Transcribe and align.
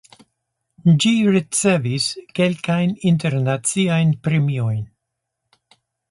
Ĝi 1.03 1.09
ricevis 1.35 2.07
kelkajn 2.39 2.95
internaciajn 3.13 4.15
premiojn. 4.29 4.81